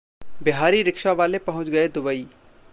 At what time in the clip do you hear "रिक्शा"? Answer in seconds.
0.83-1.11